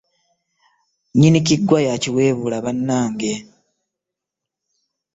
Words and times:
Nyini 1.19 1.39
kiggwa 1.47 1.77
y'akiwebuula 1.85 2.57
bannange. 2.65 3.33